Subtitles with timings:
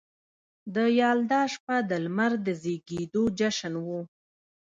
[0.75, 3.87] د یلدا شپه د لمر د زیږیدو جشن و